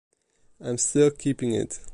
I 0.59 0.67
am 0.69 0.79
still 0.79 1.11
keeping 1.11 1.53
it. 1.53 1.79